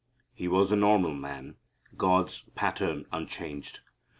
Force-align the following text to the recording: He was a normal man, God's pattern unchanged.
He 0.33 0.47
was 0.47 0.71
a 0.71 0.75
normal 0.75 1.13
man, 1.13 1.57
God's 1.95 2.41
pattern 2.55 3.05
unchanged. 3.11 3.81